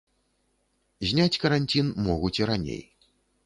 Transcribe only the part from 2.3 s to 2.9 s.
і раней.